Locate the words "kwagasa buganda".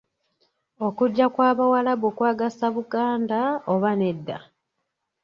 2.17-3.39